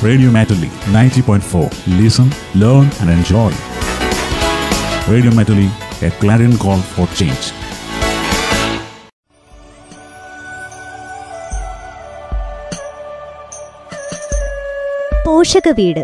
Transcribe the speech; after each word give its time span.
Radio 0.00 0.30
Matuli 0.30 0.68
90.4. 0.86 1.70
Listen, 1.98 2.28
learn, 2.54 2.88
and 3.00 3.10
enjoy. 3.10 3.50
Radio 5.08 5.30
Matuli, 5.32 5.68
a 6.02 6.10
clarion 6.12 6.56
call 6.56 6.78
for 6.78 7.06
change. 7.14 7.52
പോഷക 15.24 15.68
വീട് 15.70 16.02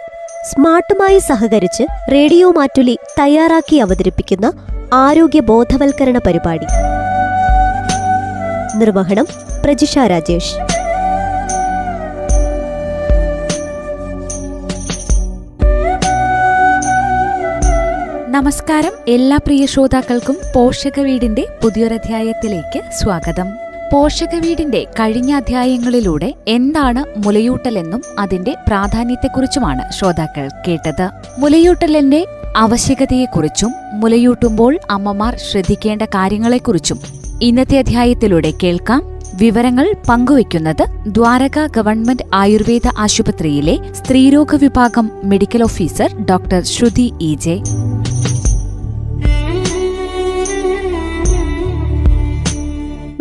സ്മാർട്ടുമായി 0.50 1.18
സഹകരിച്ച് 1.20 1.84
radio 2.12 2.50
Mattoli 2.50 2.94
തയ്യാറാക്കി 3.18 3.76
അവതരിപ്പിക്കുന്ന 3.76 4.46
ആരോഗ്യ 5.04 5.40
ബോധവൽക്കരണ 5.40 6.18
പരിപാടി 6.18 6.66
നിർവഹണം 8.78 9.26
പ്രജിഷ 9.64 9.98
രാജേഷ് 10.12 10.54
നമസ്കാരം. 18.34 18.90
എല്ലാ 19.08 19.36
പ്രിയ 19.36 19.66
ശ്രോതാക്കൾക്കും 19.66 20.36
പോഷക 20.54 21.00
വീടിന്റെ 21.00 21.46
പുതിയൊരധ്യായത്തിലേക്ക് 21.62 22.80
സ്വാഗതം. 23.02 23.48
പോഷക 23.92 24.34
വീടിന്റെ 24.34 24.84
കഴിഞ്ഞ 24.84 25.32
അധ്യായങ്ങളിലൂടെ 25.32 26.34
എന്താണ് 26.48 27.26
മുലയൂട്ടലെന്നും 27.26 28.02
അതിന്റെ 28.18 28.54
പ്രാധാന്യത്തെക്കുറിച്ചുമാണ് 28.68 29.92
ശ്രോതാക്കൾ 29.92 30.48
കേട്ടത്. 30.68 31.08
മുലയൂട്ടലിന്റെ 31.38 32.26
ആവശ്യകതയെക്കുറിച്ചും 32.56 33.72
മുലയൂട്ടുമ്പോൾ 33.92 34.78
അമ്മമാർ 34.90 35.38
ശ്രദ്ധിക്കേണ്ട 35.38 36.02
കാര്യങ്ങളെക്കുറിച്ചും 36.02 37.00
ഇന്നത്തെ 37.42 37.78
അധ്യായത്തിലൂടെ 37.78 38.52
കേൾക്കാം. 38.62 39.14
വിവരങ്ങൾ 39.34 39.94
പങ്കുവയ്ക്കുന്നത് 40.08 40.86
ദ്വാരക 41.08 41.66
ഗവൺമെന്റ് 41.66 42.22
ആയുർവേദ 42.34 42.90
ആശുപത്രിയിലെ 42.98 43.78
സ്ത്രീരോഗ 43.92 44.54
വിഭാഗം 44.54 45.10
medical 45.24 45.62
officer 45.62 46.24
doctor 46.24 46.62
Shruthi 46.64 47.12
E 47.20 47.34
J. 47.34 47.60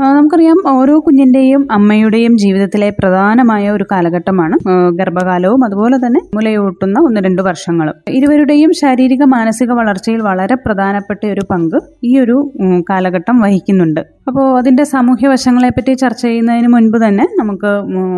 Ah, 0.05 0.12
നമുക്കറിയാം 0.15 0.59
ഓരോ 0.73 0.95
കുഞ്ഞിന്റെയും 1.05 1.61
അമ്മയുടെയും 1.71 2.33
ജീവിതത്തിലെ 2.43 2.89
പ്രധാനമായ 2.99 3.65
ഒരു 3.75 3.85
കാലഘട്ടമാണ് 3.91 4.55
ഗർഭകാലവും 4.99 5.61
അതുപോലെ 5.67 5.97
തന്നെ 6.05 6.21
മുലയൂട്ടുന്ന 6.35 6.97
ഒന്ന് 7.07 7.21
രണ്ട് 7.25 7.41
വർഷങ്ങളും. 7.49 7.95
ഇരുവരുടെയും 8.17 8.71
ശാരീരിക 8.81 9.23
മാനസിക 9.35 9.71
വളർച്ചയിൽ 9.79 10.21
വളരെ 10.29 10.57
പ്രധാനപ്പെട്ട 10.65 11.21
ഒരു 11.33 11.45
പങ്ക് 11.51 11.77
ഈ 12.09 12.13
ഒരു 12.23 12.37
കാലഘട്ടം 12.89 13.37
വഹിക്കുന്നുണ്ട്. 13.45 14.01
അപ്പോൾ 14.27 14.45
അതിന്റെ 14.59 14.83
സാമൂഹ്യ 14.91 15.27
വശങ്ങളെപ്പറ്റി 15.27 15.93
ചർച്ച 15.93 16.21
ചെയ്യുന്നതിന് 16.25 16.69
മുൻപ് 16.73 16.97
തന്നെ 17.05 17.25
നമുക്ക് 17.39 17.71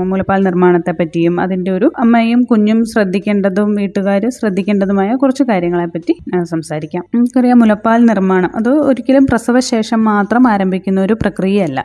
മുലപ്പാൽ 0.10 0.42
നിർമ്മാണത്തെ 0.48 0.94
പറ്റിയും 1.00 1.36
അതിന്റെ 1.44 1.72
ഒരു 1.72 1.88
അമ്മയും 2.04 2.42
കുഞ്ഞും 2.52 2.80
ശ്രദ്ധിക്കേണ്ടതും 2.92 3.70
വീട്ടുകാർ 3.80 4.24
ശ്രദ്ധിക്കേണ്ടതുമായ 4.40 5.12
കുറച്ച് 5.22 5.44
കാര്യങ്ങളെപ്പറ്റി 5.44 5.94
പറ്റി 5.96 6.44
സംസാരിക്കാം. 6.52 7.04
നമുക്കറിയാം 7.16 7.60
മുലപ്പാൽ 7.60 8.00
നിർമ്മാണം 8.10 8.52
അത് 8.60 8.70
ഒരിക്കലും 8.90 9.26
പ്രസവശേഷം 9.32 10.00
മാത്രം 10.10 10.44
ആരംഭിക്കുന്ന 10.52 11.00
ഒരു 11.02 11.16
പ്രക്രിയയല്ല. 11.22 11.80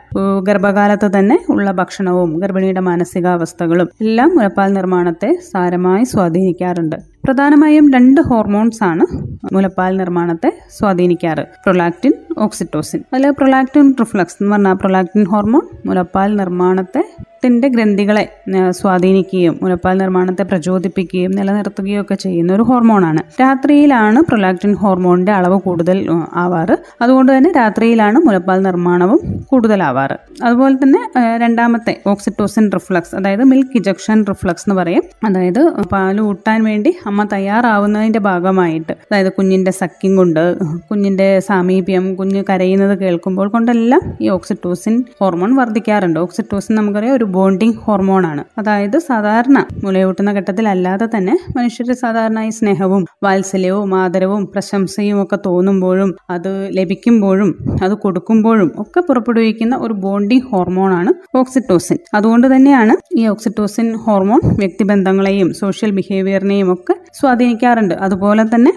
ഗർഭകാലത്ത് 0.47 1.11
തന്നെ 1.19 1.39
ഉള്ള 1.49 1.71
ഭക്ഷണവും 1.71 2.39
ഗർഭിണിയുടെ 2.39 2.79
മാനസികാവസ്ഥകളും 2.79 3.89
എല്ലാം 4.01 4.29
മുലപ്പാൽ 4.37 4.73
നിർമ്മാണത്തെ 4.73 5.37
സാരമായി 5.51 6.03
സ്വാധീനിക്കാറുണ്ട്. 6.03 6.95
പ്രധാനമായും 7.25 7.93
രണ്ട് 7.93 8.21
ഹോർമോൺസ് 8.21 8.83
ആണ് 8.83 9.05
മുലപ്പാൽ 9.53 9.97
നിർമ്മാണത്തെ 9.97 10.53
സ്വാധീനിക്കാറ്. 10.79 11.45
Prolactin 11.63 12.11
oxytocin. 12.37 13.01
അതിൽ 13.13 13.29
പ്രൊലാക്റ്റിൻ 13.29 13.95
റിഫ്ലക്സ് 13.99 14.37
എന്ന് 14.41 14.51
പറഞ്ഞാൽ 14.53 14.73
പ്രൊലാക്റ്റിൻ 14.73 15.25
ഹോർമോൺ 15.25 15.61
മുലപ്പാൽ 15.85 16.35
നിർമ്മാണത്തെ 16.35 17.03
ത്തിന്റെ 17.45 17.67
ഗ്രന്ഥികളെ 17.67 18.23
സ്വാധീനിക്കുകയും 18.69 19.59
മുലപ്പാൽ 19.61 19.97
നിർമ്മാണത്തെ 19.97 20.43
പ്രചോദിപ്പിക്കുകയും 20.43 21.31
നിലനിർത്തുകയും 21.31 22.01
ഒക്കെ 22.01 22.15
ചെയ്യുന്ന 22.15 22.53
ഒരു 22.53 22.61
ഹോർമോണാണ്. 22.61 23.21
രാത്രിയിലാണ് 23.41 24.19
പ്രൊലാക്റ്റിൻ 24.21 24.73
ഹോർമോണിന്റെ 24.75 25.31
അളവ് 25.31 25.57
കൂടുതൽ 25.59 25.97
ആവാറ്. 26.33 26.75
അതുകൊണ്ട് 27.01 27.31
തന്നെ 27.37 27.51
രാത്രിയിലാണ് 27.55 28.19
മുലപ്പാൽ 28.19 28.59
നിർമ്മാണവും 28.61 29.19
കൂടുതലാവാറ്. 29.49 30.17
അതുപോലെ 30.43 30.75
തന്നെ 30.75 31.01
രണ്ടാമത്തെ 31.37 32.01
ഓക്സിറ്റോസിൻ 32.07 32.69
റിഫ്ലക്സ് 32.73 33.15
അതായത് 33.15 33.43
മിൽക്ക് 33.43 33.75
ഇജക്ഷൻ 33.75 34.25
റിഫ്ലക്സ് 34.29 34.65
എന്ന് 34.69 34.77
പറയും. 34.81 35.03
അതായത് 35.25 35.61
പാൽ 35.93 36.21
ഊട്ടാൻ 36.21 36.63
വേണ്ടി 36.63 36.93
അമ്മ 37.05 37.27
തയ്യാറാവുന്നതിന്റെ 37.33 38.19
ഭാഗമായിട്ട് 38.19 38.91
അതായത് 38.91 39.31
കുഞ്ഞിന്റെ 39.31 39.71
സക്കിങ് 39.71 40.17
കൊണ്ട് 40.17 40.43
കുഞ്ഞിന്റെ 40.91 41.39
സാമീപ്യം 41.39 42.15
കുഞ്ഞ് 42.15 42.43
കരയുന്നത് 42.49 42.99
കേൾക്കുമ്പോൾ 42.99 43.49
കൊണ്ടെല്ലാം 43.49 44.01
ഈ 44.21 44.29
ഓക്സിറ്റോസിൻ 44.29 45.03
ഹോർമോൺ 45.21 45.55
വർദ്ധിക്കാറുണ്ട്. 45.55 46.19
ഓക്സിറ്റോസിൻ 46.19 46.75
നമുക്കറിയാം 46.75 47.15
ഒരു 47.15 47.27
ബോണ്ടിങ് 47.31 47.77
ഹോർമോണാണ് 47.83 48.43
അതായത് 48.57 48.97
സാധാരണ 48.99 49.57
മുലയൂട്ടുന്ന 49.83 50.31
ഘട്ടത്തിലല്ലാതെ 50.31 51.07
തന്നെ 51.15 51.35
മനുഷ്യർ 51.57 51.93
സാധാരണ 51.93 52.39
ഈ 52.39 52.49
സ്നേഹവും 52.49 53.03
വാത്സല്യവും 53.23 53.95
ആദരവും 53.95 54.43
പ്രശംസയും 54.45 55.17
ഒക്കെ 55.23 55.39
തോന്നുമ്പോഴും 55.45 56.11
അത് 56.29 56.51
ലഭിക്കുമ്പോഴും 56.71 57.51
അത് 57.83 57.93
കൊടുക്കുമ്പോഴും 57.93 58.71
ഒക്കെ 58.79 58.99
പുറപ്പെടുവിക്കുന്ന 58.99 59.75
ഒരു 59.77 59.93
ബോണ്ടിങ് 59.93 60.47
ഹോർമോണാണ് 60.51 61.13
ഓക്സിറ്റോസിൻ 61.37 61.97
അതുകൊണ്ട് 62.13 62.47
തന്നെയാണ് 62.55 62.95
ഈ 63.17 63.25
ഓക്സിറ്റോസിൻ 63.27 63.87
ഹോർമോൺ 63.97 64.41
വ്യക്തിബന്ധങ്ങളെയും 64.57 65.49
സോഷ്യൽ 65.53 65.91
ബിഹേവിയറിനെയും 65.91 66.69
ഒക്കെ 66.73 66.95
സ്വാധീനിക്കാറുണ്ട്. 67.19 67.95
അതുപോലെ 68.01 68.43
തന്നെ 68.43 68.71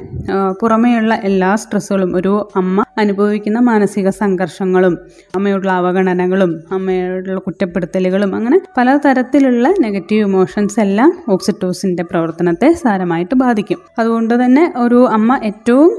പുറമെയുള്ള 0.60 1.15
എല്ലാ 1.25 1.50
സ്ട്രെസ്സുകളും 1.54 2.10
ഒരു 2.16 2.32
അമ്മ 2.56 2.84
അനുഭവിക്കുന്ന 2.98 3.59
മാനസിക 3.60 4.09
സംഘർഷങ്ങളും 4.19 4.94
അമ്മയോടുള്ള 5.36 5.72
അവഗണനകളും 5.72 6.50
അമ്മയോടുള്ള 6.72 7.41
കുറ്റപ്പെടുത്തലുകളും 7.41 8.31
അങ്ങനെ 8.44 8.59
പലതരത്തിലുള്ള 8.78 9.66
നെഗറ്റീവ് 9.81 10.22
ഇമോഷൻസ് 10.27 10.81
എല്ലാം 10.81 11.10
ഓക്സിറ്റോസിന്റെ 11.28 12.03
പ്രവർത്തനത്തെ 12.03 12.69
സാരമായിട്ട് 12.72 13.34
ബാധിക്കും. 13.34 13.78
അതുകൊണ്ട് 13.99 14.34
തന്നെ 14.44 14.65
ഒരു 14.77 14.99
അമ്മ 15.16 15.38
ഏറ്റവും 15.44 15.91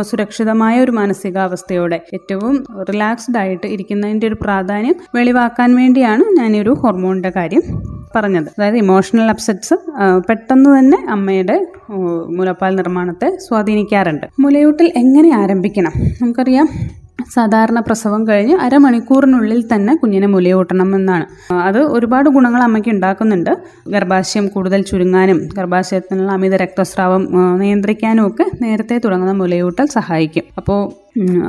സുരക്ഷിതമായ 0.00 0.80
ഒരു 0.80 0.90
മാനസികാവസ്ഥയോടെ 0.90 1.98
ഏറ്റവും 2.14 2.54
റിലാക്സ്ഡ് 2.90 3.38
ആയിട്ട് 3.38 3.66
ഇരിക്കുന്നതിന്റെ 3.66 4.26
ഒരു 4.26 4.36
പ്രാധാന്യം 4.42 4.96
വെളിവാക്കാൻ 5.14 5.76
വേണ്ടിയാണ് 5.76 6.24
ഞാൻ 6.38 6.56
ഈ 6.56 6.60
ഒരു 6.60 6.74
ഹോർമോണിന്റെ 6.82 7.32
കാര്യം 7.36 7.62
പറഞ്ഞത്. 8.16 8.48
അതായത് 8.58 8.76
ഇമോഷണൽ 8.76 9.28
അപ്സെറ്റ്സ് 9.30 9.76
പെട്ടെന്ന് 10.28 10.70
തന്നെ 10.78 10.98
അമ്മയുടെ 11.10 11.58
മുലപ്പാൽ 12.38 12.72
നിർമ്മാണത്തെ 12.76 13.30
സ്വാധീനിക്കാറുണ്ട്. 13.48 14.26
മുലയൂട്ടൽ 14.40 14.88
എങ്ങനെ 14.96 15.30
ആരംഭിക്കണം? 15.42 15.92
നമുക്കറിയാം 16.22 16.68
സാധാരണ 17.34 17.78
പ്രസവം 17.80 18.28
കഴിഞ്ഞ് 18.28 18.56
അരമണിക്കൂറിനുള്ളിൽ 18.64 19.60
തന്നെ 19.72 19.92
കുഞ്ഞിനെ 20.00 20.28
മുലയൂട്ടണം 20.34 20.88
എന്നാണ് 20.98 21.26
അത് 21.68 21.80
ഒരുപാട് 21.96 22.28
ഗുണങ്ങൾ 22.36 22.62
അമ്മയ്ക്ക് 22.62 22.90
ഉണ്ടാക്കുന്നുണ്ട്. 22.90 23.52
ഗർഭാശയം 23.94 24.46
കൂടുതൽ 24.54 24.82
ചുരുങ്ങാനും 24.90 25.40
ഗർഭാശയത്തിനുള്ള 25.58 26.32
അമിത 26.38 26.54
രക്തസ്രാവം 26.64 27.22
നിയന്ത്രിക്കാനും 27.62 28.26
ഒക്കെ 28.26 28.46
നേരത്തെ 28.64 28.98
തുടങ്ങുന്ന 29.04 29.34
മുലയൂട്ടൽ 29.42 29.86
സഹായിക്കും. 29.98 30.46
അപ്പോൾ 30.60 30.80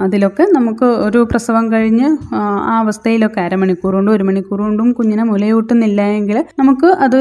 അതിലൊക്കെ 0.01 0.43
നമുക്ക് 0.53 0.87
ഒരു 1.05 1.19
പ്രസവം 1.29 1.65
കഴിഞ്ഞ് 1.71 2.07
ആ, 2.35 2.39
അവസ്ഥയിലൊക്കെ 2.77 3.39
അരമണിക്കൂർ 3.41 3.93
കൊണ്ടും 3.93 4.13
ഒരു 4.13 4.23
മണിക്കൂർ 4.23 4.59
കൊണ്ടും 4.61 4.87
കുഞ്ഞിനെ 4.93 5.23
മുലയൂട്ടുന്നില്ല 5.23 6.01
എങ്കിൽ 6.17 6.37
നമുക്ക് 6.59 6.87
അത് 7.05 7.17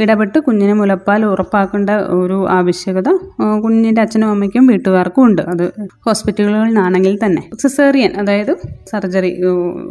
ഇടപെട്ട് 0.00 0.38
കുഞ്ഞിനെ 0.40 0.74
മുലപ്പാൽ 0.74 1.24
ഉറപ്പാക്കേണ്ട 1.26 1.90
ഒരു 2.18 2.38
ആവശ്യകത 2.50 3.08
കുഞ്ഞിന്റെ 3.62 4.02
അച്ഛനും 4.02 4.30
അമ്മയ്ക്കും 4.30 4.66
വീട്ടുകാർക്കും 4.66 5.24
ഉണ്ട്. 5.24 5.42
അത് 5.52 5.64
ഹോസ്പിറ്റലുകളിലാണെങ്കിൽ 6.06 7.14
തന്നെ. 7.24 7.42
സിസേറിയൻ 7.62 8.12
അതായത് 8.18 8.52
സർജറി 8.90 9.30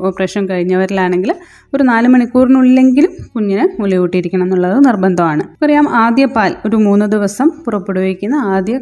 ഓപ്പറേഷൻ 0.07 0.43
കഴിഞ്ഞവരിലാണെങ്കിൽ 0.49 1.31
ഒരു 1.73 1.83
നാല് 1.83 2.07
മണിക്കൂറിനുള്ളിലെങ്കിലും 2.07 3.11
കുഞ്ഞിനെ 3.35 3.65
മുലയൂട്ടിയിരിക്കണം 3.79 4.45
എന്നുള്ളത് 4.45 4.77
നിർബന്ധമാണ്. 4.85 5.43
അറിയാം 5.63 5.85
ആദ്യ 6.01 6.25
പാൽ 6.35 6.51
ഒരു 6.65 6.77
മൂന്ന് 6.77 7.05
ദിവസം 7.13 7.47
പുറപ്പെടുവിക്കുന്ന 7.65 8.35
ആദ്യ 8.51 8.75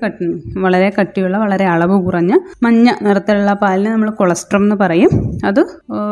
വളരെ 0.63 0.89
കട്ടിയുള്ള 0.97 1.37
വളരെ 1.37 1.65
അളവ് 1.69 1.95
കുറഞ്ഞ 2.05 2.33
മഞ്ഞ 2.63 2.87
നിറത്തിലുള്ള 3.09 3.53
പാലിന് 3.53 3.91
നമ്മൾ 3.93 4.09
കൊളസ്ട്രം 4.09 4.63
എന്ന് 4.63 4.75
പറയും. 4.75 5.11
അത് 5.45 5.61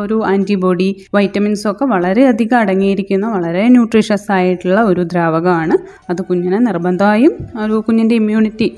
ഒരു 0.04 0.16
ആന്റിബോഡി 0.26 0.88
വൈറ്റമിൻസ് 1.14 1.66
ഒക്കെ 1.70 1.84
വളരെയധികം 1.84 2.58
അടങ്ങിയിരിക്കുന്ന 2.58 3.26
വളരെ 3.36 3.64
ന്യൂട്രീഷ്യസ് 3.68 4.28
ആയിട്ടുള്ള 4.32 4.80
ഒരു 4.82 5.02
ദ്രാവകമാണ്. 5.12 5.76
അത് 6.10 6.22
കുഞ്ഞിനെ 6.22 6.58
നിർബന്ധമായും 6.58 7.32
ഒരു 7.64 7.84
കുഞ്ഞിന്റെ 7.88 8.14
ഇമ്മ്യൂണിറ്റി 8.14 8.68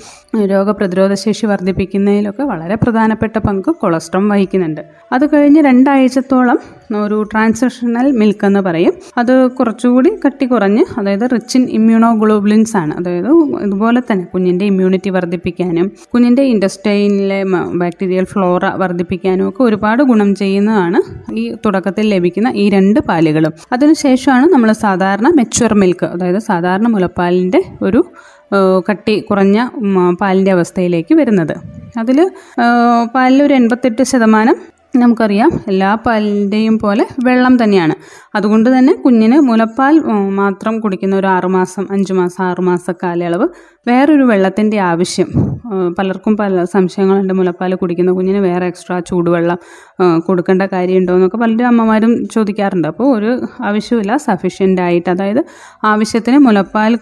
രോഗപ്രതിരോധ 0.46 1.14
ശേഷി 1.14 1.46
വർദ്ധിപ്പിക്കുന്നതിലൊക്കെ 1.46 2.42
വളരെ 2.42 2.74
പ്രധാനപ്പെട്ട 2.74 3.38
പങ്ക് 3.38 3.70
കൊളസ്ട്രം 3.80 4.28
വഹിക്കുന്നുണ്ട്. 4.28 4.82
അത് 5.12 5.24
കഴിഞ്ഞ് 5.32 5.60
രണ്ടാഴ്ചത്തോളം 5.64 6.58
ഒരു 6.96 7.16
ട്രാൻസിഷണൽ 7.22 8.06
മിൽക്ക് 8.12 8.44
എന്ന് 8.46 8.60
പറയും. 8.60 8.94
അത് 9.18 9.34
കുറച്ചുകൂടി 9.50 10.10
കട്ടി 10.26 10.46
കുറഞ്ഞ് 10.46 10.84
അതായത് 10.98 11.26
റിച്ച് 11.32 11.56
ഇൻ 11.58 11.64
ഇമ്മ്യൂണോഗ്ലോബുലിൻസ് 11.70 12.76
ആണ്. 12.76 12.94
അതായത് 12.94 13.30
ഇതുപോലെ 13.66 14.00
തന്നെ 14.00 14.24
കുഞ്ഞിന്റെ 14.24 14.64
ഇമ്മ്യൂണിറ്റി 14.64 15.10
വർദ്ധിപ്പിക്കാനും 15.10 15.86
കുഞ്ഞിന്റെ 16.14 16.42
ഇൻഡസ്റ്റൈനിലെ 16.42 17.40
ബാക്ടീരിയൽ 18.00 18.26
ഫ്ലോറ 18.32 18.64
വർദ്ധിപ്പിക്കാനും 18.80 19.44
ഒക്കെ 19.48 19.60
ഒരുപാട് 19.62 20.02
ഗുണം 20.10 20.28
ചെയ്യുന്നതാണ് 20.34 20.98
ഈ 21.40 21.42
തുടക്കത്തിൽ 21.64 22.06
ലഭിക്കുന്ന 22.14 22.48
ഈ 22.62 22.64
രണ്ട് 22.74 23.00
പാലുകളും. 23.08 23.52
അതിനുശേഷമാണ് 23.74 24.46
നമ്മൾ 24.52 24.70
സാധാരണ 24.84 25.26
മെച്ചുവർ 25.38 25.72
മിൽക്ക് 25.82 26.06
അതായത് 26.14 26.40
സാധാരണ 26.50 26.86
മുലപ്പാലിന്റെ 26.94 27.60
ഒരു 27.82 28.00
കട്ടി 28.88 29.16
കുറഞ്ഞ 29.20 29.58
പാലിന്റെ 30.20 30.52
അവസ്ഥയിലേക്ക് 30.56 31.14
വരുന്നത്. 31.20 31.54
അതിൽ 31.98 32.18
പാലിൽ 33.14 33.40
ഒരു 33.42 33.54
എൺപത്തെട്ട് 33.60 34.02
ശതമാനം 34.12 34.56
നമുക്കറിയാം 34.96 35.50
എല്ലാ 35.68 35.90
പാലിന്റെയും 36.06 36.76
പോലെ 36.78 37.04
വെള്ളം 37.26 37.54
തന്നെയാണ്. 37.62 37.94
അതുകൊണ്ട് 38.36 38.68
തന്നെ 38.78 38.92
കുഞ്ഞിന് 39.04 39.36
മുലപ്പാൽ 39.48 39.94
മാത്രം 40.40 40.74
കുടിക്കുന്ന 40.80 41.14
ഒരു 41.16 41.28
ആറുമാസം 41.36 41.84
അഞ്ച് 41.94 42.12
മാസം 42.12 42.42
ആറുമാസ 42.50 42.90
കാലയളവ് 43.02 43.48
വേറൊരു 43.88 44.24
വെള്ളത്തിന്റെ 44.32 44.80
ആവശ്യം. 44.90 45.28
പലർക്കും 45.98 46.34
പല 46.36 46.64
സംശയങ്ങളുണ്ട്. 46.64 47.32
മുലപ്പാൽ 47.32 47.74
കുടിക്കുന്ന 47.74 48.10
കുഞ്ഞിന് 48.12 48.38
വേറെ 48.38 48.66
എക്സ്ട്രാ 48.66 48.96
ചൂടുവെള്ളം 49.00 49.58
കൊടുക്കേണ്ട 50.26 50.62
കാര്യമുണ്ടോ 50.72 51.14
എന്നൊക്കെ 51.14 51.38
പലരും 51.38 51.66
അമ്മമാരും 51.66 52.12
ചോദിക്കാറുണ്ട്. 52.34 52.88
അപ്പോൾ 52.88 53.08
ഒരു 53.16 53.30
ആവശ്യമില്ല 53.62 54.16
സഫീഷ്യന്റ് 54.26 54.82
ആയിട്ട് 54.86 55.10
അതായത് 55.10 55.42
ആവശ്യത്തിന് 55.84 56.38
മുലപ്പാൽ 56.38 56.94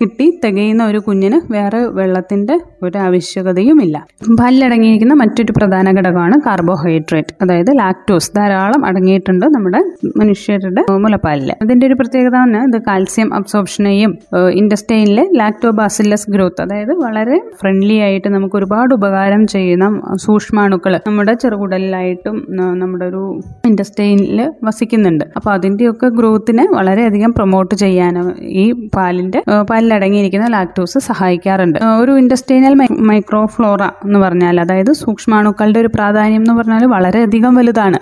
കിട്ടി 0.00 0.26
തികയുന്ന 0.44 0.84
ഒരു 0.84 0.98
കുഞ്ഞിന് 0.98 1.40
വേറെ 1.52 1.80
വെള്ളത്തിന്റെ 2.00 2.56
ഒരു 2.88 2.98
ആവശ്യകതയുമില്ല 3.06 3.96
പല്ലടങ്ങിയിരിക്കുന്ന 4.40 5.14
മറ്റൊരു 5.22 5.52
പ്രധാന 5.58 5.86
ഘടകമാണ് 5.98 6.36
കാർബോഹൈഡ്രേറ്റ് 6.46 7.34
അതായത് 7.42 7.70
ലാക്ടോസ് 7.80 8.30
ധാരാളം 8.36 8.82
അടങ്ങിയിട്ടുണ്ട് 8.88 9.46
നമ്മുടെ 9.54 9.80
മനുഷ്യരുടെ 10.20 10.82
മുലപ്പാലിൽ. 11.04 11.50
അതിന്റെ 11.62 11.84
ഒരു 11.88 11.96
പ്രത്യേകത 12.00 12.36
തന്നെ 12.36 12.60
ഇത് 12.68 12.78
കാൽസ്യം 12.88 13.28
അബ്സോർപ്ഷനെയും 13.38 14.12
ഇൻഡസ്റ്റൈനിലെ 14.60 15.24
ലാക്ടോബാസില്ലസ് 15.40 16.28
ഗ്രോത്ത് 16.34 16.62
അതായത് 16.64 16.92
വളരെ 17.04 17.36
ഫ്രണ്ട്ലി 17.60 17.96
ആയിട്ട് 18.06 18.28
നമുക്ക് 18.36 18.56
ഒരുപാട് 18.60 18.92
ഉപകാരം 18.98 19.42
ചെയ്യുന്ന 19.54 19.86
സൂക്ഷ്മാണുക്കൾ 20.24 20.92
നമ്മുടെ 21.06 21.34
ചെറുകുടലിലായിട്ടും 21.42 22.36
നമ്മുടെ 22.82 23.04
ഒരു 23.10 23.22
ഇൻഡസ്റ്റൈനിൽ 23.70 24.40
വസിക്കുന്നുണ്ട്. 24.68 25.24
അപ്പോൾ 25.36 25.50
അതിന്റെയൊക്കെ 25.56 26.08
ഗ്രോത്തിനെ 26.18 26.64
വളരെയധികം 26.78 27.30
പ്രൊമോട്ട് 27.38 27.74
ചെയ്യാനും 27.82 28.26
ഈ 28.62 28.64
പാലിന്റെ 28.96 29.40
പാലിലടങ്ങിയിരിക്കുന്ന 29.70 30.46
ലാക്ടോസ് 30.56 30.98
സഹായിക്കാറുണ്ട്. 31.08 31.78
ഒരു 32.02 32.12
ഇൻഡസ്റ്റൈനൽ 32.22 32.73
മൈക്രോഫ്ലോറ 33.08 33.82
എന്ന് 33.82 34.18
പറഞ്ഞാൽ 34.18 34.60
അതായത് 34.60 34.92
സൂക്ഷ്മാണുക്കളുടെ 34.92 35.78
ഒരു 35.78 35.90
പ്രാധാന്യം 35.94 36.36
എന്ന് 36.36 36.54
പറഞ്ഞാൽ 36.54 36.84
വളരെയധികം 36.86 37.54
വലുതാണ്. 37.54 37.98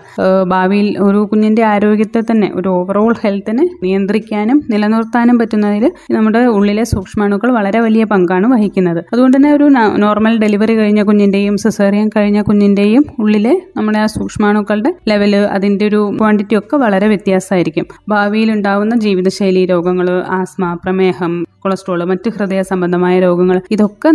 ഭാവിയിൽ 0.49 0.99
ഒരു 0.99 1.19
കുഞ്ഞിന്റെ 1.19 1.63
ആരോഗ്യത്തെ 1.63 2.21
തന്നെ 2.21 2.53
ഒരു 2.55 2.69
ഓവറോൾ 2.69 3.15
ഹെൽത്തിനെ 3.23 3.69
നിയന്ത്രിക്കാനും 3.83 4.63
നിലനിർത്താനും 4.71 5.39
പറ്റുന്നതിൽ 5.39 5.93
നമ്മുടെ 6.11 6.39
ഉള്ളിലെ 6.39 6.85
സൂക്ഷ്മാണുക്കൾ 6.85 7.51
വളരെ 7.51 7.81
വലിയ 7.81 8.05
പങ്കാണ് 8.05 8.47
വഹിക്കുന്നത്. 8.55 9.01
അതുകൊണ്ട് 9.13 9.37
തന്നെ 9.37 9.53
ഒരു 9.53 9.65
നോർമൽ 9.97 10.39
ഡെലിവറി 10.39 10.77
കഴിഞ്ഞ 10.77 11.03
കുഞ്ഞിന്റെയും 11.03 11.57
സിസേറിയൻ 11.57 12.11
കഴിഞ്ഞ 12.17 12.43
കുഞ്ഞിന്റെയും 12.43 13.05
ഉള്ളിലെ 13.19 13.63
നമ്മുടെ 13.77 13.99
ആ 13.99 14.07
സൂക്ഷ്മാണുക്കളുടെ 14.07 14.95
ലെവൽ 15.09 15.37
അതിന്റെ 15.37 15.87
ഒരു 15.87 16.03
ക്വാണ്ടിറ്റി 16.21 16.55
ഒക്കെ 16.59 16.77
വളരെ 16.77 17.07
വ്യത്യാസമായിരിക്കും. 17.07 17.87
ഭാവിയിൽ 18.09 18.53
ഉണ്ടാവുന്ന 18.53 18.97
ജീവിതശൈലി 18.97 19.67
രോഗങ്ങൾ 19.67 20.23
ആസ്മ 20.31 20.75
പ്രമേഹം 20.85 21.45
കൊളസ്ട്രോൾ 21.59 22.05
മറ്റ് 22.05 22.29
ഹൃദയ 22.29 22.63
സംബന്ധമായ 22.63 23.21
രോഗങ്ങൾ 23.21 23.61
ഇതൊക്കെ 23.71 24.09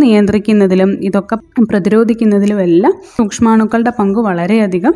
നിയന്ത്രിക്കുന്നതിലും 0.49 0.89
ഇതൊക്കെ 1.07 1.35
പ്രതിരോധിക്കുന്നതിലും 1.69 2.57
എല്ലാം 2.67 2.93
സൂക്ഷ്മാണുക്കളുടെ 3.15 3.91
പങ്ക് 3.99 4.19
വളരെയധികം 4.27 4.93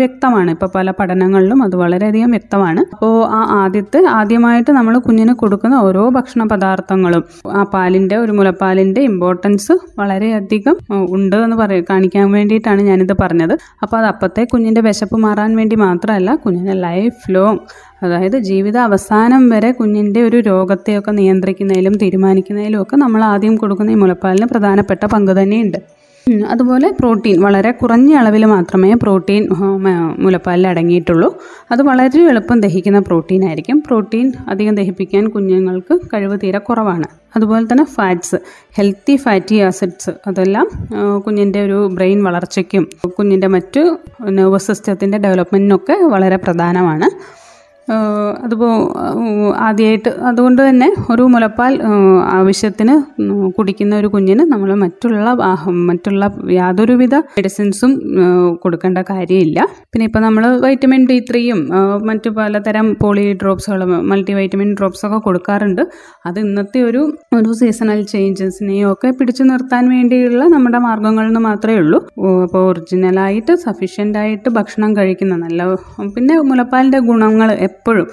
വ്യക്തമാണ്. 0.00 0.50
ഇപ്പോൾ 0.56 0.68
പല 0.76 0.88
പഠനങ്ങളിലും 0.98 1.58
അത് 1.66 1.74
വളരെയധികം 1.82 2.30
വ്യക്തമാണ്. 2.36 2.80
അപ്പോൾ 2.94 3.14
ആ 3.38 3.40
ആദ്യത്തെ 3.60 4.00
ആദ്യമായിട്ട് 4.18 4.70
നമ്മൾ 4.78 4.94
കുഞ്ഞിന് 5.06 5.34
കൊടുക്കുന്ന 5.42 5.76
ഓരോ 5.86 6.02
ഭക്ഷണ 6.16 6.42
പദാർത്ഥങ്ങളും 6.52 7.24
ആ 7.58 7.62
പാലിന്റെ 7.74 8.16
ഒരു 8.24 8.32
മുലപ്പാലിന്റെ 8.38 9.00
ഇമ്പോർട്ടൻസ് 9.10 9.76
വളരെയധികം 10.00 10.76
ഉണ്ട് 11.16 11.36
എന്ന് 11.44 11.58
പറയ 11.62 11.80
കാണിക്കാൻ 11.90 12.26
വേണ്ടിയിട്ടാണ് 12.36 12.82
ഞാനിത് 12.90 13.14
പറഞ്ഞത്. 13.22 13.54
അപ്പോൾ 13.84 13.98
അത് 14.00 14.08
അപ്പത്തെ 14.12 14.44
കുഞ്ഞിന്റെ 14.52 14.84
വിശപ്പ് 14.88 15.18
മാറാൻ 15.26 15.50
വേണ്ടി 15.60 15.78
മാത്രമല്ല 15.86 16.30
കുഞ്ഞിനെ 16.44 16.76
ലൈഫ് 16.86 17.22
ലോങ് 17.36 17.60
അതായത് 18.04 18.38
ജീവിത 18.38 18.78
അവസാനം 18.78 19.48
വരെ 19.48 19.72
കുഞ്ഞിന്റെ 19.72 20.22
ഒരു 20.22 20.36
രോഗത്തെയൊക്കെ 20.36 21.10
നിയന്ത്രിക്കുന്നതിലും 21.10 21.96
തീരുമാനിക്കുന്നതിലും 21.96 22.82
ഒക്കെ 22.82 22.96
നമ്മൾ 22.96 23.22
ആദ്യം 23.24 23.56
കൊടുക്കുന്ന 23.56 23.90
ഈ 23.90 23.94
മുലപ്പാലിന് 23.94 24.46
പ്രധാനപ്പെട്ട 24.46 25.04
പങ്ക് 25.06 25.32
തന്നെയുണ്ട്. 25.32 25.78
അതുപോലെ 26.48 26.88
പ്രോട്ടീൻ 27.00 27.40
വളരെ 27.40 27.70
കുറഞ്ഞ 27.70 28.12
അളവിൽ 28.14 28.44
മാത്രമേ 28.44 28.94
പ്രോട്ടീൻ 29.02 29.42
മുലപ്പാലിൽ 30.18 30.66
അടങ്ങിയിട്ടുള്ളൂ. 30.68 31.28
അത് 31.70 31.82
വളരെ 31.82 32.22
എളുപ്പം 32.28 32.60
ദഹിക്കുന്ന 32.60 32.98
പ്രോട്ടീൻ 32.98 33.44
ആയിരിക്കും. 33.48 33.78
പ്രോട്ടീൻ 33.86 34.32
അധികം 34.48 34.74
ദഹിപ്പിക്കാൻ 34.74 35.28
കുഞ്ഞുങ്ങൾക്ക് 35.28 35.94
കഴിവ് 36.14 36.38
തീരെ 36.42 36.58
കുറവാണ്. 36.58 37.08
അതുപോലെ 37.36 37.64
തന്നെ 37.64 37.84
ഫാറ്റ്സ് 37.84 38.36
ഹെൽത്തി 38.76 39.16
ഫാറ്റി 39.16 39.56
ആസിഡ്സ് 39.58 40.10
അതെല്ലാം 40.26 40.66
കുഞ്ഞിന്റെ 41.26 41.60
ഒരു 41.64 41.78
ബ്രെയിൻ 41.92 42.24
വളർച്ചയ്ക്കും 42.24 42.84
കുഞ്ഞിന്റെ 43.18 43.46
മറ്റു 43.46 43.82
നെർവസ് 44.30 44.66
സിസ്റ്റത്തിന്റെ 44.66 45.18
ഡെവലപ്മെന്റിനൊക്കെ 45.18 45.96
വളരെ 46.14 46.36
പ്രധാനമാണ്. 46.36 47.08
അതുപോ 48.44 48.68
ആദ്യമായിട്ട് 49.66 50.10
അതുകൊണ്ട് 50.28 50.60
തന്നെ 50.68 50.88
ഒരു 51.12 51.24
മുലപ്പാൽ 51.34 51.72
ആവശ്യത്തിന് 52.38 52.94
കുടിക്കുന്ന 53.56 53.94
ഒരു 53.96 54.08
കുഞ്ഞിന് 54.14 54.44
നമ്മൾ 54.52 54.70
മറ്റുള്ള 54.82 55.30
മറ്റുള്ള 55.90 56.24
യാതൊരുവിധ 56.58 57.14
മെഡിസിൻസും 57.36 57.92
കൊടുക്കേണ്ട 58.62 58.98
കാര്യമില്ല. 59.10 59.58
പിന്നെ 59.92 60.06
ഇപ്പോൾ 60.10 60.22
നമ്മൾ 60.26 60.44
വൈറ്റമിൻ 60.64 61.02
ഡി 61.10 61.18
ത്രീയും 61.30 61.60
മറ്റു 62.10 62.30
പലതരം 62.38 62.88
പോളി 63.02 63.24
ഡ്രോപ്സുകളും 63.42 63.92
മൾട്ടി 64.10 64.34
വൈറ്റമിൻ 64.38 64.70
ഡ്രോപ്സൊക്കെ 64.80 65.18
കൊടുക്കാറുണ്ട്. 65.26 65.82
അത് 66.26 66.40
ഇന്നത്തെ 66.46 66.82
ഒരു 66.88 67.02
ഒരു 67.38 67.52
സീസണൽ 67.60 68.00
ചേഞ്ചസിനെയും 68.14 68.88
ഒക്കെ 68.92 69.10
പിടിച്ചു 69.20 69.42
നിർത്താൻ 69.42 69.84
വേണ്ടിയുള്ള 69.94 70.42
നമ്മുടെ 70.54 70.78
മാർഗങ്ങളിൽ 70.88 71.30
നിന്ന് 71.30 71.44
മാത്രമേ 71.50 71.78
ഉള്ളൂ. 71.84 72.00
അപ്പോൾ 72.44 72.62
ഒറിജിനലായിട്ട് 72.70 73.52
സഫീഷ്യന്റ് 73.66 74.18
ആയിട്ട് 74.18 74.48
ഭക്ഷണം 74.58 74.90
കഴിക്കുന്ന 74.96 75.36
നല്ല 75.44 75.62
പിന്നെ 76.16 76.34
മുലപ്പാലിന്റെ 76.50 76.98
ഗുണങ്ങൾ 77.10 77.50
എപ്പോഴും 77.74 78.08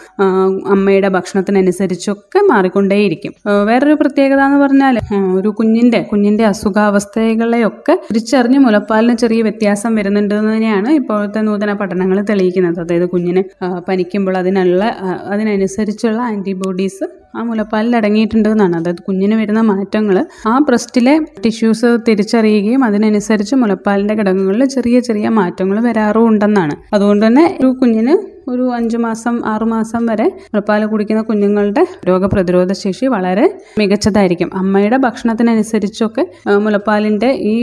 അമ്മയുടെ 0.68 1.10
ഭക്ഷണത്തിനനുസരിച്ചൊക്കെ 1.10 2.40
മാറിക്കൊണ്ടേയിരിക്കും. 2.52 3.34
വേറൊരു 3.66 3.98
പ്രത്യേകത 4.02 4.42
എന്ന് 4.42 4.58
പറഞ്ഞാൽ 4.58 4.98
ഒരു 5.38 5.50
കുഞ്ഞിന്റെ 5.50 6.02
കുഞ്ഞിന്റെ 6.12 6.46
അസുഖാവസ്ഥകളെയൊക്കെ 6.46 7.96
തിരിച്ചറിഞ്ഞ് 8.10 8.60
മുലപ്പാലിന് 8.60 9.16
ചെറിയ 9.18 9.42
വ്യത്യാസം 9.42 9.92
വരുന്നുണ്ട് 9.96 10.36
തന്നെയാണ് 10.40 10.90
ഇപ്പോഴത്തെ 10.92 11.42
നൂതന 11.42 11.74
പഠനങ്ങൾ 11.74 12.19
തെളിയിക്കുന്നത്. 12.30 12.80
അതായത് 12.80 13.08
കുഞ്ഞിന് 13.10 13.44
പനിക്കുമ്പോൾ 13.88 14.38
അതിനുള്ള 14.38 14.84
അതിനനുസരിച്ചുള്ള 15.31 16.22
ആന്റിബോഡീസ് 16.22 17.07
ആ 17.36 17.44
മുലപ്പാലിൽ 17.44 17.95
അടങ്ങിയിട്ടുണ്ടെന്നാണ്. 17.95 18.75
അതായത് 18.80 19.01
കുഞ്ഞിന് 19.07 19.36
വരുന്ന 19.42 19.62
മാറ്റങ്ങൾ 19.72 20.18
ആ 20.48 20.56
ബ്രസ്റ്റിലെ 20.69 21.16
ടിഷ്യൂസ് 21.45 21.89
തിരിച്ചറിയുകയും 22.07 22.83
അതിനനുസരിച്ച് 22.83 23.56
മുലപ്പാലിന്റെ 23.56 24.13
ഘടകങ്ങളിൽ 24.13 24.66
ചെറിയ 24.66 25.00
ചെറിയ 25.00 25.30
മാറ്റങ്ങൾ 25.39 25.80
വരാറും 25.88 26.28
ഉണ്ടെന്നാണ്. 26.28 26.75
അതുകൊണ്ട് 26.94 27.25
തന്നെ 27.28 27.45
ഒരു 27.62 27.72
കുഞ്ഞിന് 27.81 28.16
ഒരു 28.51 28.63
അഞ്ച് 28.75 28.98
മാസം 28.98 29.36
ആറു 29.45 29.66
മാസം 29.66 30.06
വരെ 30.06 30.25
മുലപ്പാൽ 30.54 30.86
കുടിക്കുന്ന 30.92 31.22
കുഞ്ഞുങ്ങളുടെ 31.22 31.83
രോഗപ്രതിരോധ 32.10 32.72
ശേഷി 32.83 33.06
വളരെ 33.06 33.45
മികച്ചതായിരിക്കും. 33.80 34.50
അമ്മയുടെ 34.56 34.98
ഭക്ഷണത്തിനനുസരിച്ചൊക്കെ 34.98 36.24
മുലപ്പാലിന്റെ 36.66 37.30
ഈ 37.51 37.54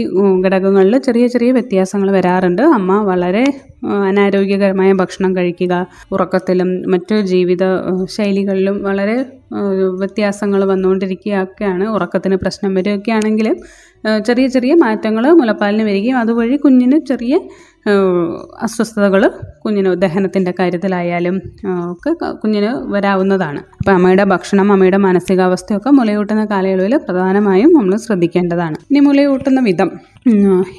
ഘടകങ്ങളിൽ 0.46 0.98
ചെറിയ 0.98 1.26
ചെറിയ 1.26 1.52
വ്യത്യാസങ്ങൾ 1.52 2.10
വരാറുണ്ട്. 2.10 2.62
അമ്മ 2.78 2.92
വളരെ 3.10 3.44
അനാരോഗ്യകരമായ 4.02 4.90
ഭക്ഷണം 4.92 5.32
കഴിക്കുക 5.36 5.74
ഉറക്കത്തിലും 6.12 6.70
മറ്റു 6.86 7.16
ജീവിത 7.24 7.64
ശൈലികളിലും 8.06 8.78
വളരെ 8.82 9.16
വ്യത്യാസങ്ങൾ 10.00 10.60
വന്നുകൊണ്ടിരിക്കുകയൊക്കെയാണ് 10.64 11.84
ഉറക്കത്തിന് 11.88 12.36
പ്രശ്നം 12.36 12.72
വരികയൊക്കെയാണെങ്കിൽ 12.74 13.48
ചെറിയ 14.20 14.46
ചെറിയ 14.48 14.72
മാറ്റങ്ങൾ 14.76 15.24
മുലപ്പാലിന് 15.32 15.84
വരികയും 15.84 16.16
അതുവഴി 16.16 16.56
കുഞ്ഞിന് 16.56 16.98
ചെറിയ 17.06 17.36
അസ്വസ്ഥതകൾ 18.62 19.22
കുഞ്ഞിന് 19.64 19.90
ദഹനത്തിന്റെ 20.02 20.54
കാര്യത്തിലായാലും 20.58 21.36
ഒക്കെ 21.92 22.10
കുഞ്ഞിന് 22.42 22.70
വരാവുന്നതാണ്. 22.94 23.60
അപ്പോൾ 23.78 23.92
അമ്മയുടെ 23.92 24.24
ഭക്ഷണം 24.24 24.72
അമ്മയുടെ 24.72 24.96
മാനസികാവസ്ഥയൊക്കെ 24.98 25.90
മുലയൂട്ടുന്ന 25.90 26.44
കാലയളവിൽ 26.44 26.96
പ്രധാനമായും 27.08 27.72
നമ്മൾ 27.72 27.96
ശ്രദ്ധിക്കേണ്ടതാണ്. 28.06 28.76
ഇനി 28.90 29.00
മുലയൂട്ടുന്ന 29.00 29.60
വിധം 29.60 29.90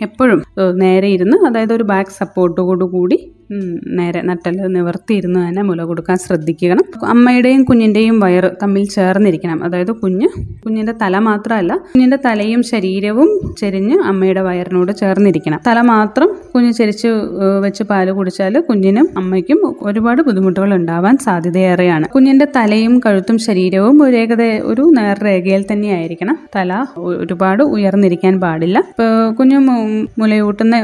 എപ്പോഴും 0.02 0.40
നേരെ 0.82 1.08
ഇരുന്ന് 1.08 1.38
അതായത് 1.48 1.74
ഒരു 1.74 1.86
ബാക്ക് 1.92 2.16
സപ്പോർട്ടോടു 2.20 2.86
കൂടി 2.96 3.18
ഉം, 3.54 3.70
നേരെ 3.98 4.20
നട്ടൽ 4.22 4.56
നിവർത്തിയിരുന്ന് 4.74 5.40
തന്നെ 5.46 5.62
മുല 5.64 5.82
കൊടുക്കാൻ 5.84 6.18
ശ്രദ്ധിക്കണം. 6.18 6.84
അമ്മയുടെയും 7.06 7.62
കുഞ്ഞിന്റെയും 7.64 8.18
വയറ് 8.20 8.50
തമ്മിൽ 8.64 8.84
ചേർന്നിരിക്കണം. 8.96 9.60
അതായത് 9.64 9.92
കുഞ്ഞ് 10.02 10.28
കുഞ്ഞിന്റെ 10.64 10.94
തല 11.02 11.18
മാത്രമല്ല 11.28 11.74
കുഞ്ഞിന്റെ 11.88 12.20
തലയും 12.26 12.62
ശരീരവും 12.72 13.30
ചെരിഞ്ഞ് 13.62 13.96
അമ്മയുടെ 14.04 14.42
വയറിനോട് 14.42 14.92
ചേർന്നിരിക്കണം. 15.02 15.60
തല 15.68 15.82
മാത്രം 15.92 16.29
കുഞ്ഞ് 16.54 16.72
ചെരിച്ച് 16.80 17.10
വെച്ച് 17.66 17.84
പാൽ 17.90 18.08
കുടിച്ചാൽ 18.18 18.56
കുഞ്ഞിനും 18.68 19.08
അമ്മയ്ക്കും 19.22 19.60
ഒരുപാട് 19.90 20.22
ബുദ്ധിമുട്ടുകൾ 20.28 20.72
ഉണ്ടാവാൻ 20.78 21.16
സാധ്യതയേറെയാണ്. 21.26 22.06
കുഞ്ഞിന്റെ 22.16 22.48
തലയും 22.58 22.94
കഴുത്തും 23.06 23.38
ശരീരവും 23.48 23.98
ഒരു 24.06 24.16
ഏകദ 24.22 24.44
ഒരു 24.72 24.84
നേർരേഖയിൽ 24.98 25.64
തന്നെയായിരിക്കണം. 25.72 26.38
തല 26.56 26.72
ഒരുപാട് 27.24 27.64
ഉയർന്നിരിക്കാൻ 27.76 28.36
പാടില്ല. 28.44 28.78
കുഞ്ഞ് 29.40 29.60
മുലയൂട്ടുന്ന 30.22 30.76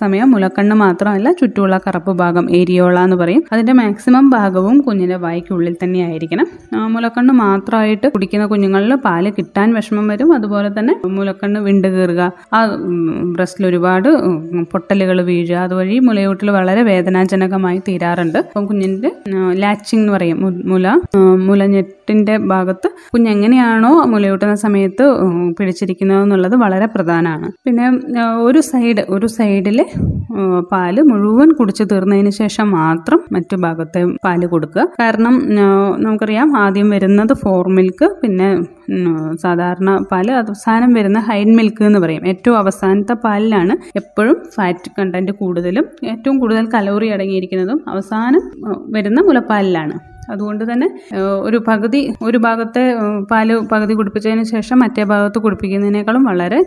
സമയം 0.00 0.30
മുലക്കണ്ണ് 0.34 0.76
മാത്രമല്ല 0.84 1.28
ചുറ്റുമുള്ള 1.40 1.76
കറുപ്പ് 1.86 2.14
ഭാഗം 2.22 2.46
ഏരിയോള 2.60 2.96
എന്ന് 3.08 3.18
പറയും. 3.22 3.42
അതിന്റെ 3.52 3.74
മാക്സിമം 3.82 4.26
ഭാഗവും 4.36 4.76
കുഞ്ഞിന്റെ 4.86 5.18
വായ്ക്കുള്ളിൽ 5.26 5.76
തന്നെയായിരിക്കണം. 5.82 6.46
മുലക്കണ്ണ് 6.94 7.34
മാത്രമായിട്ട് 7.44 8.06
കുടിക്കുന്ന 8.14 8.46
കുഞ്ഞുങ്ങളിൽ 8.52 8.94
പാൽ 9.06 9.24
കിട്ടാൻ 9.38 9.68
വിഷമം 9.78 10.08
വരും. 10.12 10.30
അതുപോലെ 10.38 10.70
തന്നെ 10.78 10.94
മുലക്കണ്ണ് 11.18 11.60
വിണ്ടുകീറുക 11.68 12.22
ആ 12.56 12.60
ബ്രസ്റ്റിൽ 13.36 13.64
ഒരുപാട് 13.70 14.10
പൊട്ട 14.72 14.88
പൊട്ടലുകൾ 14.94 15.18
വീഴുക 15.28 15.54
അതുവഴി 15.66 15.94
മുലയൂട്ടൽ 16.06 16.48
വളരെ 16.56 16.82
വേദനാജനകമായി 16.88 17.78
തീരാറുണ്ട്. 17.86 18.36
അപ്പം 18.48 18.64
കുഞ്ഞിന്റെ 18.68 19.10
ലാച്ചിങ് 19.62 20.00
എന്ന് 20.00 20.12
പറയും 20.14 20.38
മുല 20.72 20.86
മുലഞ്ഞെട്ടിന്റെ 21.46 22.34
ഭാഗത്ത് 22.52 22.88
കുഞ്ഞ് 23.14 23.30
എങ്ങനെയാണോ 23.34 23.90
മുലയൂട്ടുന്ന 24.12 24.56
സമയത്ത് 24.64 25.04
പിടിച്ചിരിക്കുന്നത് 25.58 26.20
എന്നുള്ളത് 26.26 26.54
വളരെ 26.64 26.86
പ്രധാനമാണ്. 26.94 27.48
പിന്നെ 27.66 27.86
ഒരു 28.48 28.60
സൈഡ് 28.70 29.04
ഒരു 29.16 29.28
സൈഡിൽ 29.38 29.80
പാൽ 30.72 30.96
മുഴുവൻ 31.10 31.48
കുടിച്ചു 31.58 31.86
തീർന്നതിന് 31.90 32.32
ശേഷം 32.40 32.66
മാത്രം 32.80 33.18
മറ്റു 33.34 33.56
ഭാഗത്തെ 33.64 34.00
പാൽ 34.26 34.40
കൊടുക്കുക. 34.54 34.84
കാരണം 35.00 35.34
നമുക്കറിയാം 36.04 36.48
ആദ്യം 36.62 36.88
വരുന്നത് 36.96 37.34
ഫോർ 37.42 37.64
മിൽക്ക് 37.78 38.08
പിന്നെ 38.22 38.48
സാധാരണ 39.34 39.90
പാൽ 40.12 40.30
അവസാനം 40.32 40.92
വരുന്ന 40.92 41.18
ഹൈൻ 41.18 41.56
മിൽക്ക് 41.56 41.84
എന്ന് 41.84 41.98
പറയും. 41.98 42.26
ഏറ്റവും 42.26 42.58
അവസാനത്തെ 42.58 43.14
പാലിലാണ് 43.24 43.76
എപ്പോഴും 43.96 44.36
ഫാറ്റ് 44.54 44.90
കണ്ടന്റ് 44.98 45.32
കൂടുതലും 45.32 45.86
ഏറ്റവും 46.04 46.38
കൂടുതൽ 46.38 46.66
കലോറി 46.74 47.08
അടങ്ങിയിരിക്കുന്നതും 47.08 47.80
അവസാനം 47.88 48.42
വരുന്ന 48.90 49.20
മുലപ്പാലിലാണ്. 49.20 50.13
അതുകൊണ്ട് 50.32 50.64
തന്നെ 50.72 50.88
ഒരു 51.46 51.58
പകുതി 51.68 52.00
ഒരു 52.22 52.38
ഭാഗത്തെ 52.38 52.82
പാൽ 53.30 53.50
പകുതി 53.72 53.94
കുടിപ്പിച്ചതിന് 53.94 54.44
ശേഷം 54.54 54.78
മറ്റേ 54.84 55.04
ഭാഗത്ത് 55.12 55.38
കുടിപ്പിക്കുന്നതിനേക്കാളും 55.38 56.24
വളരെ 56.30 56.60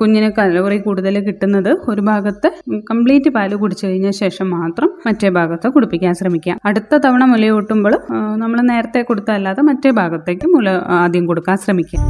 കുഞ്ഞിന് 0.00 0.28
കലോറി 0.38 0.78
കൂടുതൽ 0.86 1.18
കിട്ടുന്നത് 1.28 1.70
ഒരു 1.92 2.04
ഭാഗത്ത് 2.10 2.50
കംപ്ലീറ്റ് 2.90 3.32
പാൽ 3.36 3.54
കുടിച്ചു 3.62 3.84
കഴിഞ്ഞ 3.86 4.10
ശേഷം 4.22 4.48
മാത്രം 4.58 4.90
മറ്റേ 5.06 5.30
ഭാഗത്ത് 5.38 5.68
കുടിപ്പിക്കാൻ 5.76 6.14
ശ്രമിക്കുക. 6.20 6.56
അടുത്ത 6.64 7.02
തവണ 7.06 7.24
മുലയൂട്ടുമ്പോൾ 7.32 7.96
നമ്മൾ 8.42 8.60
നേരത്തെ 8.72 9.02
കൊടുത്തല്ലാതെ 9.10 9.64
മറ്റേ 9.70 9.92
ഭാഗത്തേക്ക് 10.00 10.48
മുല 10.54 10.68
ആദ്യം 11.02 11.26
കൊടുക്കാൻ 11.26 11.58
ശ്രമിക്കുക. 11.64 12.00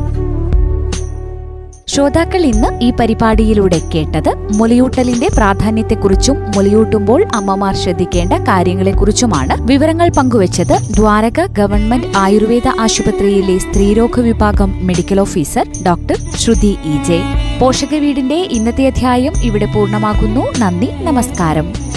ശ്രോതാക്കൾ 1.92 2.42
ഇന്ന് 2.46 2.84
ഈ 2.84 2.90
പരിപാടിയിലൂടെ 2.90 3.78
കേട്ടത് 3.94 4.30
മുലയൂട്ടലിന്റെ 4.56 5.28
പ്രാധാന്യത്തെക്കുറിച്ചും 5.28 6.36
മുലയൂട്ടുമ്പോൾ 6.56 7.24
അമ്മമാർ 7.34 7.74
ശ്രദ്ധിക്കേണ്ട 7.74 8.32
കാര്യങ്ങളെക്കുറിച്ചുമാണ് 8.32 9.66
വിവരങ്ങൾ 9.66 10.08
പങ്കുവച്ചത് 10.08 10.74
ദ്വാരക 10.94 11.46
ഗവൺമെന്റ് 11.52 12.06
ആയുർവേദ 12.16 12.68
ആശുപത്രിയിലെ 12.80 13.58
സ്ത്രീരോഗ 13.58 14.20
വിഭാഗം 14.20 14.86
medical 14.86 15.20
officer 15.20 15.66
doctor 15.86 16.18
Shruthi 16.38 16.76
E 16.84 17.02
J. 17.02 17.20
പോഷകവീടിന്റെ 17.60 18.34
ഇന്നത്തെ 18.34 18.86
അധ്യായം 18.86 19.32
ഇവിടെ 19.42 19.64
പൂർണമാകുന്നു. 19.64 20.44
നന്ദി 20.58 20.90
നമസ്കാരം. 21.02 21.91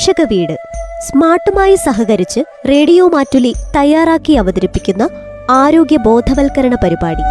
പോഷക 0.00 0.26
വീട് 0.30 0.58
സ്മാർട്ടുമായി 1.06 1.74
സഹകരിച്ച് 1.74 2.40
റേഡിയോ 2.68 3.08
മാറ്റുലി 3.08 3.54
തയ്യാറാക്കി 3.76 4.32
അവതരിപ്പിക്കുന്ന 4.32 5.08
ആരോഗ്യ 5.50 5.96
ബോധവൽക്കരണ 5.96 6.74
പരിപാടി. 6.74 7.22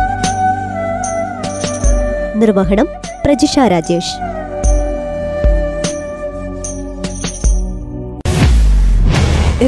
നിർവഹണം 2.39 2.87
പ്രജിഷ 3.25 3.59
രാജേഷ്. 3.59 4.15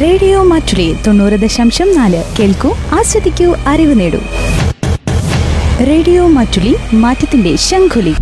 റേഡിയോ 0.02 0.44
മാറ്റുലി 0.44 0.98
തൊണ്ണൂറ് 1.08 1.34
ദശാംശം 1.34 1.96
നാല് 1.96 2.24
കേൾക്കൂ 2.40 2.70
ആസ്വദിക്കൂ 2.70 3.56
അറിവ് 3.68 4.00
നേടൂ. 4.00 4.20
റേഡിയോ 5.88 6.28
മാറ്റുലി 6.28 6.76
മാറ്റത്തിന്റെ 6.94 7.56
ശംഖുലി. 7.56 8.16